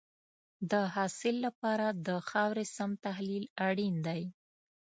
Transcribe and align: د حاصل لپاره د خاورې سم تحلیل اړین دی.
د 0.71 0.73
حاصل 0.95 1.35
لپاره 1.45 1.87
د 2.07 2.09
خاورې 2.29 2.65
سم 2.75 2.91
تحلیل 3.05 3.45
اړین 3.67 3.95
دی. 4.07 4.21